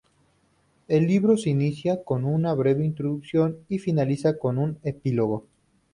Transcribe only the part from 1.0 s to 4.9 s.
libro se inicia con una breve introducción y finaliza con un